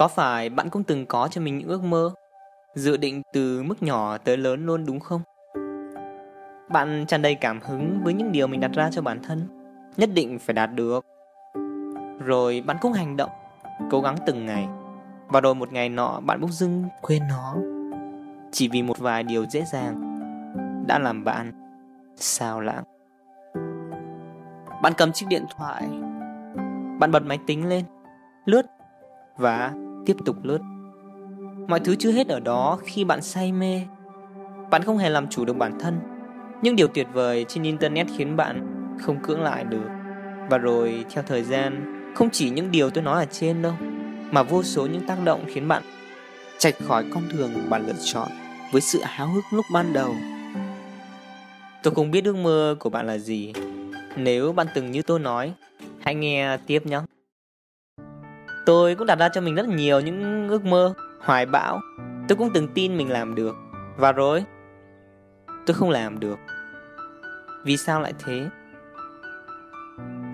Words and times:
Có 0.00 0.08
phải 0.08 0.50
bạn 0.50 0.70
cũng 0.70 0.84
từng 0.84 1.06
có 1.06 1.28
cho 1.30 1.40
mình 1.40 1.58
những 1.58 1.68
ước 1.68 1.82
mơ, 1.82 2.10
dự 2.74 2.96
định 2.96 3.22
từ 3.32 3.62
mức 3.62 3.82
nhỏ 3.82 4.18
tới 4.18 4.36
lớn 4.36 4.66
luôn 4.66 4.86
đúng 4.86 5.00
không? 5.00 5.22
Bạn 6.68 7.04
tràn 7.08 7.22
đầy 7.22 7.34
cảm 7.34 7.60
hứng 7.60 8.00
với 8.04 8.14
những 8.14 8.32
điều 8.32 8.46
mình 8.46 8.60
đặt 8.60 8.70
ra 8.74 8.90
cho 8.92 9.02
bản 9.02 9.22
thân, 9.22 9.42
nhất 9.96 10.10
định 10.14 10.38
phải 10.38 10.54
đạt 10.54 10.74
được. 10.74 11.06
Rồi 12.24 12.62
bạn 12.66 12.76
cũng 12.80 12.92
hành 12.92 13.16
động, 13.16 13.30
cố 13.90 14.00
gắng 14.00 14.16
từng 14.26 14.46
ngày. 14.46 14.68
Và 15.28 15.40
rồi 15.40 15.54
một 15.54 15.72
ngày 15.72 15.88
nọ 15.88 16.20
bạn 16.20 16.40
bỗng 16.40 16.52
dưng 16.52 16.84
quên 17.02 17.22
nó. 17.28 17.56
Chỉ 18.52 18.68
vì 18.68 18.82
một 18.82 18.98
vài 18.98 19.22
điều 19.22 19.46
dễ 19.50 19.64
dàng 19.72 20.18
đã 20.86 20.98
làm 20.98 21.24
bạn 21.24 21.52
sao 22.16 22.60
lãng. 22.60 22.84
Bạn 24.82 24.92
cầm 24.96 25.12
chiếc 25.12 25.26
điện 25.28 25.44
thoại, 25.56 25.82
bạn 26.98 27.10
bật 27.12 27.22
máy 27.22 27.38
tính 27.46 27.68
lên, 27.68 27.84
lướt 28.44 28.66
và 29.36 29.72
tiếp 30.06 30.16
tục 30.24 30.36
lướt. 30.42 30.58
Mọi 31.68 31.80
thứ 31.80 31.94
chưa 31.96 32.12
hết 32.12 32.28
ở 32.28 32.40
đó 32.40 32.78
khi 32.84 33.04
bạn 33.04 33.22
say 33.22 33.52
mê. 33.52 33.82
Bạn 34.70 34.82
không 34.82 34.98
hề 34.98 35.08
làm 35.08 35.28
chủ 35.28 35.44
được 35.44 35.56
bản 35.56 35.78
thân. 35.78 36.00
Những 36.62 36.76
điều 36.76 36.88
tuyệt 36.88 37.06
vời 37.12 37.44
trên 37.48 37.62
internet 37.62 38.06
khiến 38.16 38.36
bạn 38.36 38.66
không 39.00 39.22
cưỡng 39.22 39.42
lại 39.42 39.64
được. 39.64 39.88
Và 40.50 40.58
rồi 40.58 41.04
theo 41.10 41.24
thời 41.26 41.42
gian, 41.42 41.96
không 42.14 42.30
chỉ 42.30 42.50
những 42.50 42.70
điều 42.70 42.90
tôi 42.90 43.04
nói 43.04 43.20
ở 43.20 43.26
trên 43.30 43.62
đâu, 43.62 43.74
mà 44.30 44.42
vô 44.42 44.62
số 44.62 44.86
những 44.86 45.06
tác 45.06 45.24
động 45.24 45.44
khiến 45.46 45.68
bạn 45.68 45.82
chạy 46.58 46.72
khỏi 46.72 47.04
con 47.14 47.22
đường 47.32 47.50
bạn 47.70 47.86
lựa 47.86 47.92
chọn 48.04 48.28
với 48.72 48.80
sự 48.80 49.00
háo 49.02 49.28
hức 49.28 49.44
lúc 49.50 49.66
ban 49.72 49.92
đầu. 49.92 50.14
Tôi 51.82 51.94
không 51.94 52.10
biết 52.10 52.24
ước 52.24 52.36
mơ 52.36 52.76
của 52.78 52.90
bạn 52.90 53.06
là 53.06 53.18
gì. 53.18 53.52
Nếu 54.16 54.52
bạn 54.52 54.66
từng 54.74 54.90
như 54.90 55.02
tôi 55.02 55.18
nói, 55.18 55.52
hãy 56.00 56.14
nghe 56.14 56.56
tiếp 56.66 56.86
nhé. 56.86 57.00
Tôi 58.70 58.94
cũng 58.94 59.06
đặt 59.06 59.18
ra 59.18 59.28
cho 59.28 59.40
mình 59.40 59.54
rất 59.54 59.68
nhiều 59.68 60.00
những 60.00 60.48
ước 60.48 60.64
mơ, 60.64 60.94
hoài 61.20 61.46
bão. 61.46 61.80
Tôi 62.28 62.36
cũng 62.36 62.50
từng 62.54 62.68
tin 62.68 62.96
mình 62.96 63.10
làm 63.10 63.34
được. 63.34 63.56
Và 63.96 64.12
rồi, 64.12 64.44
tôi 65.66 65.74
không 65.74 65.90
làm 65.90 66.20
được. 66.20 66.38
Vì 67.64 67.76
sao 67.76 68.00
lại 68.00 68.12
thế? 68.24 68.48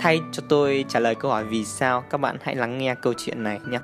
Thay 0.01 0.21
cho 0.33 0.43
tôi 0.49 0.85
trả 0.89 1.01
lời 1.01 1.15
câu 1.15 1.31
hỏi 1.31 1.45
vì 1.45 1.65
sao, 1.65 2.05
các 2.11 2.19
bạn 2.19 2.37
hãy 2.43 2.57
lắng 2.57 2.79
nghe 2.79 2.95
câu 2.95 3.13
chuyện 3.17 3.43
này 3.43 3.61
nhé. 3.71 3.79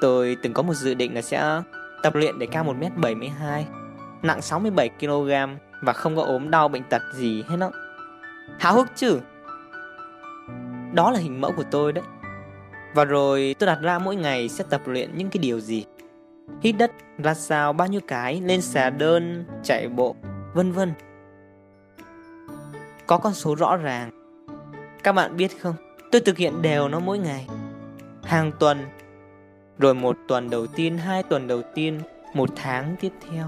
Tôi 0.00 0.36
từng 0.42 0.52
có 0.52 0.62
một 0.62 0.74
dự 0.74 0.94
định 0.94 1.14
là 1.14 1.22
sẽ 1.22 1.62
tập 2.02 2.14
luyện 2.14 2.38
để 2.38 2.46
cao 2.46 2.64
1m72, 2.64 3.62
nặng 4.22 4.40
67kg 4.40 5.56
và 5.82 5.92
không 5.92 6.16
có 6.16 6.22
ốm 6.22 6.50
đau 6.50 6.68
bệnh 6.68 6.82
tật 6.90 7.02
gì 7.12 7.44
hết 7.48 7.56
á. 7.60 7.68
Háo 8.58 8.74
hức 8.74 8.88
chứ? 8.94 9.20
Đó 10.94 11.10
là 11.10 11.18
hình 11.18 11.40
mẫu 11.40 11.52
của 11.56 11.64
tôi 11.70 11.92
đấy. 11.92 12.04
Và 12.94 13.04
rồi 13.04 13.54
tôi 13.58 13.66
đặt 13.66 13.78
ra 13.82 13.98
mỗi 13.98 14.16
ngày 14.16 14.48
sẽ 14.48 14.64
tập 14.70 14.80
luyện 14.86 15.18
những 15.18 15.30
cái 15.30 15.38
điều 15.42 15.60
gì? 15.60 15.84
Hít 16.62 16.76
đất 16.78 16.90
ra 17.18 17.34
sao 17.34 17.72
bao 17.72 17.88
nhiêu 17.88 18.00
cái 18.08 18.40
Lên 18.40 18.62
xà 18.62 18.90
đơn, 18.90 19.44
chạy 19.62 19.88
bộ, 19.88 20.16
vân 20.54 20.72
vân. 20.72 20.92
Có 23.06 23.18
con 23.18 23.34
số 23.34 23.54
rõ 23.54 23.76
ràng. 23.76 24.10
Các 25.02 25.12
bạn 25.12 25.36
biết 25.36 25.60
không? 25.60 25.74
Tôi 26.12 26.20
thực 26.20 26.38
hiện 26.38 26.62
đều 26.62 26.88
nó 26.88 27.00
mỗi 27.00 27.18
ngày. 27.18 27.46
Hàng 28.22 28.52
tuần 28.58 28.84
Rồi 29.78 29.94
một 29.94 30.16
tuần 30.28 30.50
đầu 30.50 30.66
tiên, 30.66 30.98
hai 30.98 31.22
tuần 31.22 31.46
đầu 31.46 31.62
tiên 31.74 32.00
Một 32.34 32.50
tháng 32.56 32.96
tiếp 33.00 33.12
theo. 33.30 33.46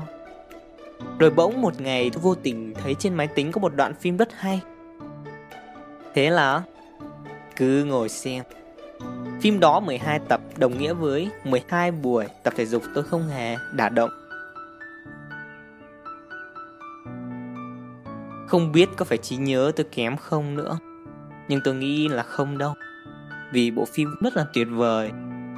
Rồi 1.18 1.30
bỗng 1.30 1.60
một 1.60 1.80
ngày 1.80 2.10
tôi 2.12 2.22
vô 2.22 2.34
tình 2.34 2.74
thấy 2.74 2.94
trên 2.94 3.14
máy 3.14 3.26
tính 3.26 3.52
có 3.52 3.60
một 3.60 3.74
đoạn 3.76 3.94
phim 3.94 4.16
rất 4.16 4.28
hay. 4.36 4.60
Thế 6.14 6.30
là 6.30 6.62
Cứ 7.56 7.84
ngồi 7.84 8.08
xem. 8.08 8.44
Phim 9.42 9.60
đó 9.60 9.80
12 9.80 10.18
tập 10.28 10.40
đồng 10.56 10.78
nghĩa 10.78 10.92
với 10.92 11.28
12 11.44 11.90
buổi 11.90 12.26
tập 12.42 12.54
thể 12.56 12.66
dục 12.66 12.82
tôi 12.94 13.04
không 13.04 13.28
hề 13.28 13.56
đả 13.72 13.88
động. 13.88 14.10
Không 18.48 18.72
biết 18.72 18.88
có 18.96 19.04
phải 19.04 19.18
trí 19.18 19.36
nhớ 19.36 19.72
tôi 19.76 19.86
kém 19.92 20.16
không 20.16 20.56
nữa. 20.56 20.78
Nhưng 21.48 21.60
tôi 21.64 21.74
nghĩ 21.74 22.08
là 22.08 22.22
không 22.22 22.58
đâu. 22.58 22.74
Vì 23.52 23.70
bộ 23.70 23.84
phim 23.84 24.14
rất 24.20 24.36
là 24.36 24.46
tuyệt 24.54 24.68
vời. 24.70 25.10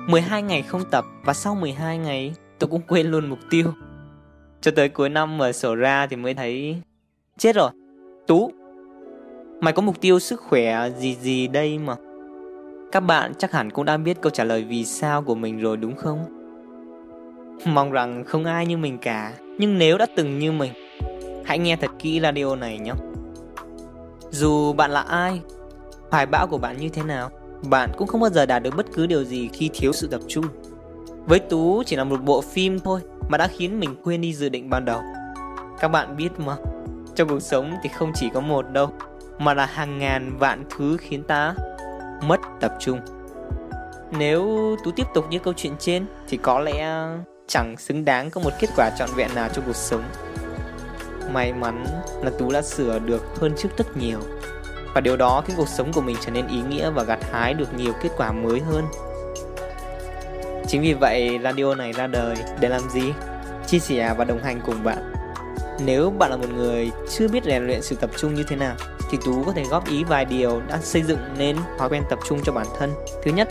12 0.09 0.43
ngày 0.43 0.63
không 0.63 0.83
tập 0.91 1.05
và 1.25 1.33
sau 1.33 1.55
12 1.55 1.99
ngày 1.99 2.35
tôi 2.59 2.71
cũng 2.71 2.83
quên 2.89 3.07
luôn 3.07 3.27
mục 3.27 3.39
tiêu. 3.51 3.73
Cho 4.61 4.71
tới 4.71 4.89
cuối 4.89 5.09
năm 5.09 5.39
mở 5.39 5.53
sổ 5.53 5.75
ra 5.75 6.07
thì 6.07 6.17
mới 6.17 6.35
thấy 6.35 6.83
chết 7.39 7.57
rồi. 7.57 7.71
Tú, 8.27 8.53
mày 9.61 9.73
có 9.73 9.83
mục 9.83 10.01
tiêu 10.01 10.19
sức 10.19 10.41
khỏe 10.41 10.91
gì 10.99 11.15
gì 11.15 11.49
đây 11.49 11.79
mà 11.79 11.95
các 12.95 13.01
bạn 13.01 13.33
chắc 13.39 13.53
hẳn 13.53 13.71
cũng 13.71 13.85
đã 13.85 13.97
biết 13.97 14.21
câu 14.21 14.31
trả 14.31 14.45
lời 14.45 14.65
vì 14.65 14.85
sao 14.85 15.23
của 15.23 15.35
mình 15.35 15.61
rồi 15.61 15.77
đúng 15.77 15.97
không? 15.97 16.19
Mong 17.67 17.91
rằng 17.91 18.25
không 18.25 18.45
ai 18.45 18.67
như 18.67 18.77
mình 18.77 18.99
cả. 18.99 19.33
Nhưng 19.59 19.79
nếu 19.79 19.99
đã 19.99 20.07
từng 20.17 20.39
như 20.39 20.53
mình, 20.53 20.73
Hãy 21.45 21.59
nghe 21.59 21.77
thật 21.77 21.91
kỹ 21.99 22.21
radio 22.21 22.57
này 22.57 22.79
nhé. 22.79 22.93
Dù 24.31 24.73
bạn 24.73 24.91
là 24.91 25.01
ai, 25.01 25.41
Hoài 26.11 26.27
bão 26.27 26.47
của 26.47 26.59
bạn 26.59 26.77
như 26.77 26.89
thế 26.89 27.03
nào, 27.03 27.31
Bạn 27.71 27.91
cũng 27.97 28.09
không 28.09 28.21
bao 28.21 28.31
giờ 28.31 28.47
đạt 28.47 28.63
được 28.63 28.77
bất 28.77 28.87
cứ 28.95 29.07
điều 29.07 29.25
gì 29.25 29.49
khi 29.53 29.71
thiếu 29.73 29.93
sự 29.93 30.09
tập 30.09 30.21
trung. 30.29 30.45
Với 31.27 31.39
Tú 31.39 31.83
chỉ 31.87 31.97
là 31.97 32.05
một 32.05 32.23
bộ 32.25 32.41
phim 32.41 32.81
thôi 32.81 33.01
Mà 33.29 33.39
đã 33.39 33.49
khiến 33.49 33.81
mình 33.81 33.97
quên 34.05 34.21
đi 34.21 34.35
dự 34.35 34.49
định 34.49 34.71
ban 34.71 34.85
đầu. 34.85 35.01
Các 35.81 35.89
bạn 35.89 36.17
biết 36.17 36.31
mà, 36.39 36.57
Trong 37.15 37.29
cuộc 37.29 37.41
sống 37.41 37.75
thì 37.83 37.89
không 37.89 38.13
chỉ 38.15 38.29
có 38.35 38.41
một 38.41 38.71
đâu, 38.73 38.91
Mà 39.39 39.55
là 39.55 39.67
hàng 39.67 39.99
ngàn 39.99 40.37
vạn 40.39 40.65
thứ 40.77 40.97
khiến 41.01 41.23
ta 41.23 41.55
mất 42.23 42.41
tập 42.61 42.75
trung. 42.81 43.01
Nếu 44.11 44.77
tú 44.85 44.91
tiếp 44.97 45.07
tục 45.15 45.27
như 45.31 45.39
câu 45.39 45.55
chuyện 45.57 45.77
trên, 45.79 46.07
thì 46.29 46.37
có 46.37 46.61
lẽ 46.61 47.07
chẳng 47.47 47.77
xứng 47.79 48.05
đáng 48.05 48.31
có 48.31 48.41
một 48.41 48.51
kết 48.61 48.71
quả 48.77 48.91
trọn 48.99 49.09
vẹn 49.17 49.35
nào 49.35 49.49
trong 49.53 49.65
cuộc 49.67 49.77
sống. 49.77 50.03
May 51.33 51.53
mắn 51.53 51.87
là 52.23 52.31
tú 52.39 52.51
đã 52.53 52.63
sửa 52.63 52.99
được 52.99 53.23
hơn 53.41 53.53
trước 53.57 53.69
rất 53.79 53.97
nhiều. 53.97 54.19
Và 54.95 55.01
điều 55.01 55.17
đó 55.17 55.43
khiến 55.47 55.57
cuộc 55.57 55.69
sống 55.69 55.93
của 55.93 56.01
mình 56.01 56.17
trở 56.21 56.31
nên 56.31 56.49
ý 56.49 56.63
nghĩa 56.69 56.91
và 56.91 57.03
gặt 57.03 57.19
hái 57.33 57.55
được 57.55 57.75
nhiều 57.77 57.93
kết 58.03 58.09
quả 58.17 58.33
mới 58.33 58.61
hơn. 58.61 58.85
Chính 60.69 60.83
vì 60.83 60.95
vậy, 60.95 61.39
radio 61.43 61.75
này 61.75 61.93
ra 61.93 62.07
đời 62.07 62.37
để 62.61 62.69
làm 62.69 62.91
gì? 62.91 63.13
Chia 63.67 63.79
sẻ 63.79 64.15
và 64.19 64.25
đồng 64.25 64.43
hành 64.43 64.61
cùng 64.67 64.85
bạn. 64.85 65.13
Nếu 65.85 66.11
bạn 66.11 66.31
là 66.31 66.37
một 66.37 66.49
người 66.55 66.91
chưa 67.11 67.29
biết 67.29 67.45
rèn 67.45 67.67
luyện 67.67 67.83
sự 67.83 67.97
tập 67.97 68.11
trung 68.17 68.35
như 68.35 68.45
thế 68.49 68.57
nào 68.57 68.75
thì 69.15 69.21
Tú 69.25 69.43
có 69.45 69.53
thể 69.53 69.65
góp 69.65 69.89
ý 69.89 70.05
vài 70.05 70.25
điều 70.25 70.61
đã 70.69 70.79
xây 70.79 71.03
dựng 71.03 71.19
nên 71.39 71.57
thói 71.79 71.89
quen 71.89 72.03
tập 72.11 72.19
trung 72.29 72.39
cho 72.45 72.53
bản 72.53 72.67
thân. 72.79 72.91
Thứ 73.23 73.31
nhất, 73.31 73.49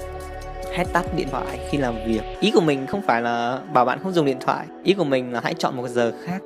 hãy 0.75 0.85
tắt 0.94 1.06
điện 1.16 1.28
thoại 1.31 1.59
khi 1.69 1.78
làm 1.78 1.96
việc. 2.07 2.22
Ý 2.40 2.51
của 2.51 2.62
mình 2.62 2.88
không 2.88 3.01
phải 3.01 3.22
là 3.22 3.59
bảo 3.73 3.85
bạn 3.85 4.00
không 4.03 4.12
dùng 4.12 4.25
điện 4.25 4.38
thoại, 4.41 4.66
ý 4.84 4.94
của 4.94 5.03
mình 5.03 5.34
là 5.34 5.41
hãy 5.44 5.53
chọn 5.53 5.78
một 5.78 5.88
giờ 5.88 6.12
khác. 6.23 6.40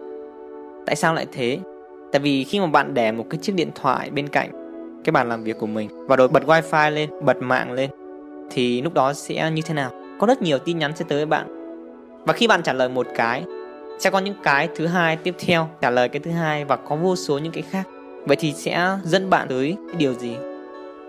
Tại 0.85 0.95
sao 0.95 1.13
lại 1.13 1.25
thế? 1.31 1.59
Tại 2.11 2.19
vì 2.19 2.43
khi 2.43 2.59
mà 2.59 2.67
bạn 2.67 2.93
để 2.93 3.11
một 3.11 3.25
cái 3.29 3.39
chiếc 3.41 3.55
điện 3.55 3.69
thoại 3.75 4.09
bên 4.09 4.27
cạnh 4.27 4.51
cái 5.03 5.11
bàn 5.11 5.29
làm 5.29 5.43
việc 5.43 5.57
của 5.59 5.67
mình 5.67 6.07
và 6.07 6.15
rồi 6.15 6.27
bật 6.27 6.43
wifi 6.45 6.91
lên, 6.91 7.09
bật 7.25 7.37
mạng 7.41 7.71
lên 7.71 7.89
thì 8.51 8.81
lúc 8.81 8.93
đó 8.93 9.13
sẽ 9.13 9.51
như 9.51 9.61
thế 9.61 9.73
nào? 9.73 9.91
Có 10.19 10.27
rất 10.27 10.41
nhiều 10.41 10.59
tin 10.59 10.79
nhắn 10.79 10.91
sẽ 10.95 11.05
tới 11.07 11.17
với 11.17 11.25
bạn. 11.25 11.47
Và 12.25 12.33
khi 12.33 12.47
bạn 12.47 12.63
trả 12.63 12.73
lời 12.73 12.89
một 12.89 13.07
cái 13.15 13.43
sẽ 13.99 14.09
có 14.09 14.19
những 14.19 14.35
cái 14.43 14.69
thứ 14.75 14.87
hai 14.87 15.15
tiếp 15.15 15.35
theo 15.39 15.69
trả 15.81 15.89
lời 15.89 16.09
cái 16.09 16.19
thứ 16.19 16.31
hai 16.31 16.65
và 16.65 16.75
có 16.75 16.95
vô 16.95 17.15
số 17.15 17.37
những 17.37 17.51
cái 17.51 17.63
khác 17.69 17.87
Vậy 18.27 18.37
thì 18.39 18.53
sẽ 18.53 18.97
dẫn 19.03 19.29
bạn 19.29 19.47
tới 19.47 19.75
điều 19.97 20.13
gì? 20.13 20.35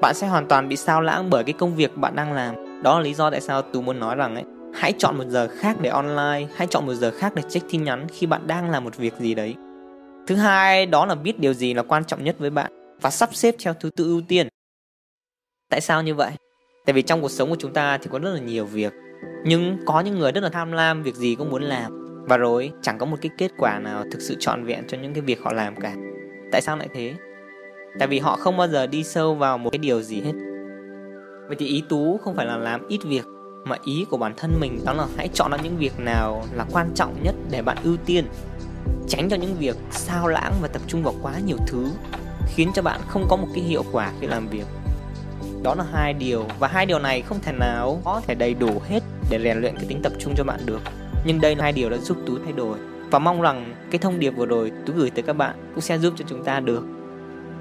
Bạn 0.00 0.14
sẽ 0.14 0.26
hoàn 0.26 0.48
toàn 0.48 0.68
bị 0.68 0.76
sao 0.76 1.00
lãng 1.00 1.30
bởi 1.30 1.44
cái 1.44 1.52
công 1.52 1.76
việc 1.76 1.96
bạn 1.96 2.16
đang 2.16 2.32
làm. 2.32 2.82
Đó 2.82 2.98
là 2.98 3.04
lý 3.04 3.14
do 3.14 3.30
tại 3.30 3.40
sao 3.40 3.62
Tú 3.62 3.82
muốn 3.82 4.00
nói 4.00 4.16
rằng 4.16 4.34
ấy, 4.34 4.44
hãy 4.74 4.92
chọn 4.98 5.18
một 5.18 5.24
giờ 5.28 5.48
khác 5.48 5.76
để 5.80 5.90
online, 5.90 6.46
hãy 6.56 6.66
chọn 6.70 6.86
một 6.86 6.94
giờ 6.94 7.10
khác 7.18 7.34
để 7.34 7.42
check 7.48 7.70
tin 7.70 7.84
nhắn 7.84 8.06
khi 8.12 8.26
bạn 8.26 8.46
đang 8.46 8.70
làm 8.70 8.84
một 8.84 8.96
việc 8.96 9.14
gì 9.18 9.34
đấy. 9.34 9.54
Thứ 10.26 10.34
hai, 10.34 10.86
đó 10.86 11.06
là 11.06 11.14
biết 11.14 11.38
điều 11.38 11.54
gì 11.54 11.74
là 11.74 11.82
quan 11.82 12.04
trọng 12.04 12.24
nhất 12.24 12.36
với 12.38 12.50
bạn 12.50 12.72
và 13.00 13.10
sắp 13.10 13.34
xếp 13.34 13.54
theo 13.64 13.74
thứ 13.74 13.90
tự 13.96 14.04
ưu 14.04 14.20
tiên. 14.28 14.48
Tại 15.70 15.80
sao 15.80 16.02
như 16.02 16.14
vậy? 16.14 16.30
Tại 16.86 16.94
vì 16.94 17.02
trong 17.02 17.22
cuộc 17.22 17.30
sống 17.30 17.50
của 17.50 17.56
chúng 17.58 17.72
ta 17.72 17.98
thì 17.98 18.08
có 18.12 18.18
rất 18.18 18.30
là 18.34 18.40
nhiều 18.40 18.64
việc 18.64 18.92
Nhưng 19.44 19.78
có 19.86 20.00
những 20.00 20.18
người 20.18 20.32
rất 20.32 20.40
là 20.42 20.48
tham 20.48 20.72
lam 20.72 21.02
Việc 21.02 21.14
gì 21.14 21.34
cũng 21.34 21.50
muốn 21.50 21.62
làm 21.62 22.24
Và 22.28 22.36
rồi 22.36 22.72
chẳng 22.82 22.98
có 22.98 23.06
một 23.06 23.16
cái 23.20 23.30
kết 23.38 23.50
quả 23.58 23.78
nào 23.78 24.04
thực 24.12 24.22
sự 24.22 24.36
trọn 24.40 24.64
vẹn 24.64 24.84
cho 24.88 24.98
những 24.98 25.14
cái 25.14 25.20
việc 25.20 25.40
họ 25.42 25.52
làm 25.52 25.76
cả 25.76 25.94
Tại 26.52 26.60
sao 26.62 26.76
lại 26.76 26.88
thế? 26.94 27.14
Tại 27.98 28.08
vì 28.08 28.18
họ 28.18 28.36
không 28.36 28.56
bao 28.56 28.68
giờ 28.68 28.86
đi 28.86 29.04
sâu 29.04 29.34
vào 29.34 29.58
một 29.58 29.70
cái 29.70 29.78
điều 29.78 30.02
gì 30.02 30.20
hết. 30.20 30.32
Vậy 31.46 31.56
thì 31.58 31.66
ý 31.66 31.82
Tú 31.88 32.20
không 32.24 32.36
phải 32.36 32.46
là 32.46 32.56
làm 32.56 32.88
ít 32.88 33.00
việc, 33.04 33.24
Mà 33.64 33.76
ý 33.84 34.06
của 34.10 34.16
bản 34.16 34.32
thân 34.36 34.60
mình 34.60 34.80
đó 34.84 34.92
là 34.92 35.06
hãy 35.16 35.28
chọn 35.34 35.50
ra 35.50 35.58
những 35.62 35.76
việc 35.76 36.00
nào 36.00 36.44
là 36.54 36.64
quan 36.72 36.90
trọng 36.94 37.22
nhất 37.22 37.34
để 37.50 37.62
bạn 37.62 37.76
ưu 37.84 37.96
tiên. 38.06 38.24
Tránh 39.08 39.28
cho 39.28 39.36
những 39.36 39.54
việc 39.58 39.76
sao 39.90 40.28
lãng 40.28 40.52
và 40.62 40.68
tập 40.68 40.82
trung 40.86 41.02
vào 41.02 41.14
quá 41.22 41.32
nhiều 41.46 41.56
thứ, 41.66 41.86
Khiến 42.54 42.70
cho 42.74 42.82
bạn 42.82 43.00
không 43.08 43.26
có 43.28 43.36
một 43.36 43.48
cái 43.54 43.64
hiệu 43.64 43.82
quả 43.92 44.12
khi 44.20 44.26
làm 44.26 44.48
việc. 44.48 44.66
Đó 45.62 45.74
là 45.74 45.84
hai 45.92 46.12
điều, 46.12 46.44
Và 46.58 46.68
hai 46.68 46.86
điều 46.86 46.98
này 46.98 47.22
không 47.22 47.40
thể 47.42 47.52
nào 47.52 48.00
có 48.04 48.20
thể 48.26 48.34
đầy 48.34 48.54
đủ 48.54 48.80
hết 48.88 49.00
để 49.30 49.38
rèn 49.44 49.60
luyện 49.60 49.76
cái 49.76 49.84
tính 49.88 50.00
tập 50.02 50.12
trung 50.18 50.34
cho 50.36 50.44
bạn 50.44 50.60
được. 50.66 50.80
Nhưng 51.24 51.40
đây 51.40 51.56
là 51.56 51.62
hai 51.62 51.72
điều 51.72 51.90
đã 51.90 51.96
giúp 51.96 52.16
Tú 52.26 52.38
thay 52.44 52.52
đổi 52.52 52.78
và 53.10 53.18
mong 53.18 53.40
rằng 53.40 53.88
cái 53.90 53.98
thông 53.98 54.18
điệp 54.18 54.30
vừa 54.30 54.46
rồi 54.46 54.72
tôi 54.86 54.96
gửi 54.96 55.10
tới 55.10 55.22
các 55.22 55.32
bạn 55.32 55.70
cũng 55.74 55.80
sẽ 55.80 55.98
giúp 55.98 56.14
cho 56.16 56.24
chúng 56.28 56.44
ta 56.44 56.60
được. 56.60 56.84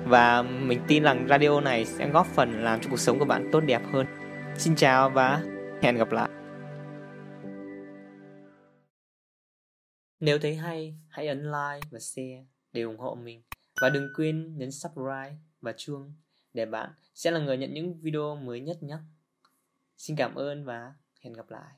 Và 0.06 0.42
mình 0.42 0.80
tin 0.88 1.04
rằng 1.04 1.28
radio 1.30 1.62
này 1.62 1.86
sẽ 1.86 2.10
góp 2.10 2.28
phần 2.28 2.64
làm 2.64 2.82
cho 2.82 2.90
cuộc 2.90 3.00
sống 3.00 3.20
của 3.20 3.26
bạn 3.26 3.50
tốt 3.52 3.60
đẹp 3.60 3.82
hơn. 3.92 4.06
Xin 4.58 4.76
chào 4.76 5.10
và 5.10 5.44
hẹn 5.82 5.98
gặp 5.98 6.12
lại. 6.12 6.30
Nếu 10.20 10.40
thấy 10.40 10.56
hay, 10.56 11.00
hãy 11.10 11.28
ấn 11.28 11.44
like 11.44 11.88
và 11.92 12.00
share 12.00 12.46
để 12.74 12.82
ủng 12.82 12.98
hộ 12.98 13.16
mình. 13.16 13.44
Và 13.82 13.90
đừng 13.90 14.08
quên 14.16 14.58
nhấn 14.58 14.72
subscribe 14.72 15.36
và 15.62 15.74
chuông 15.78 16.16
để 16.54 16.66
bạn 16.66 16.90
sẽ 17.14 17.32
là 17.32 17.40
người 17.40 17.58
nhận 17.58 17.74
những 17.74 18.02
video 18.02 18.36
mới 18.36 18.60
nhất 18.60 18.84
nhé. 18.84 18.98
Xin 19.98 20.16
cảm 20.16 20.36
ơn 20.36 20.66
và 20.66 20.94
hẹn 21.24 21.34
gặp 21.34 21.50
lại. 21.50 21.74